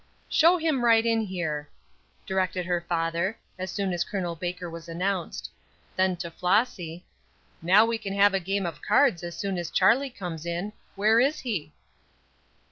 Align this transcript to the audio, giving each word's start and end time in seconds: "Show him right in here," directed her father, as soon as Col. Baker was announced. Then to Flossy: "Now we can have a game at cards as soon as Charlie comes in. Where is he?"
"Show 0.29 0.57
him 0.57 0.83
right 0.83 1.05
in 1.05 1.21
here," 1.21 1.69
directed 2.25 2.65
her 2.65 2.81
father, 2.81 3.37
as 3.59 3.69
soon 3.69 3.93
as 3.93 4.03
Col. 4.03 4.35
Baker 4.35 4.67
was 4.67 4.89
announced. 4.89 5.51
Then 5.95 6.15
to 6.15 6.31
Flossy: 6.31 7.05
"Now 7.61 7.85
we 7.85 7.99
can 7.99 8.15
have 8.15 8.33
a 8.33 8.39
game 8.39 8.65
at 8.65 8.81
cards 8.81 9.21
as 9.21 9.37
soon 9.37 9.59
as 9.59 9.69
Charlie 9.69 10.09
comes 10.09 10.43
in. 10.43 10.73
Where 10.95 11.19
is 11.19 11.41
he?" 11.41 11.71